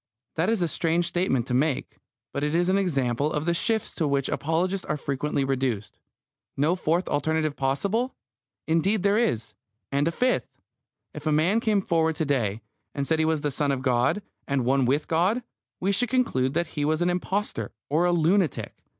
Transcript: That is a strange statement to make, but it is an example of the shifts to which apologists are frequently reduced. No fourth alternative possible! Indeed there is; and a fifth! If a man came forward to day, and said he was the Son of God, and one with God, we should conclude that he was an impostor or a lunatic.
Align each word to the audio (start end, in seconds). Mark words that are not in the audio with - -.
That 0.35 0.49
is 0.49 0.63
a 0.63 0.67
strange 0.67 1.05
statement 1.05 1.45
to 1.45 1.53
make, 1.53 1.97
but 2.33 2.43
it 2.43 2.55
is 2.55 2.69
an 2.69 2.77
example 2.79 3.31
of 3.31 3.45
the 3.45 3.53
shifts 3.53 3.93
to 3.93 4.07
which 4.07 4.29
apologists 4.29 4.83
are 4.87 4.97
frequently 4.97 5.43
reduced. 5.45 5.99
No 6.57 6.75
fourth 6.75 7.07
alternative 7.07 7.55
possible! 7.55 8.15
Indeed 8.67 9.03
there 9.03 9.19
is; 9.19 9.53
and 9.91 10.07
a 10.07 10.11
fifth! 10.11 10.57
If 11.13 11.27
a 11.27 11.31
man 11.31 11.59
came 11.59 11.83
forward 11.83 12.15
to 12.15 12.25
day, 12.25 12.63
and 12.95 13.05
said 13.05 13.19
he 13.19 13.25
was 13.25 13.41
the 13.41 13.51
Son 13.51 13.71
of 13.71 13.83
God, 13.83 14.23
and 14.47 14.65
one 14.65 14.85
with 14.85 15.07
God, 15.07 15.43
we 15.79 15.91
should 15.91 16.09
conclude 16.09 16.55
that 16.55 16.69
he 16.73 16.83
was 16.83 17.03
an 17.03 17.09
impostor 17.11 17.71
or 17.87 18.05
a 18.05 18.11
lunatic. 18.11 18.73